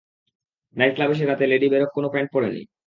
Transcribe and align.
নাইটক্লাবে 0.75 1.13
সে 1.17 1.23
রাতে 1.25 1.45
লেডি 1.51 1.67
ব্যারক 1.71 1.89
কোনও 1.95 2.11
প্যান্টি 2.13 2.31
পড়েনি! 2.33 2.61